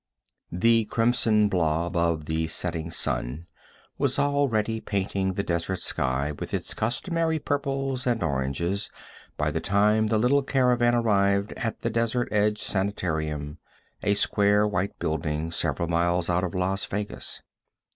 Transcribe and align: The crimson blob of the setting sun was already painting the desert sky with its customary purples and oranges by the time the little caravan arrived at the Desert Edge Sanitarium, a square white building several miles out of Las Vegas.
The 0.51 0.85
crimson 0.85 1.47
blob 1.47 1.95
of 1.95 2.25
the 2.25 2.47
setting 2.47 2.89
sun 2.89 3.45
was 3.99 4.17
already 4.17 4.79
painting 4.81 5.33
the 5.35 5.43
desert 5.43 5.79
sky 5.79 6.31
with 6.39 6.55
its 6.55 6.73
customary 6.73 7.37
purples 7.37 8.07
and 8.07 8.23
oranges 8.23 8.89
by 9.37 9.51
the 9.51 9.61
time 9.61 10.07
the 10.07 10.17
little 10.17 10.41
caravan 10.41 10.95
arrived 10.95 11.51
at 11.51 11.81
the 11.81 11.91
Desert 11.91 12.29
Edge 12.31 12.63
Sanitarium, 12.63 13.59
a 14.01 14.15
square 14.15 14.65
white 14.67 14.97
building 14.97 15.51
several 15.51 15.87
miles 15.87 16.31
out 16.31 16.43
of 16.43 16.55
Las 16.55 16.83
Vegas. 16.87 17.43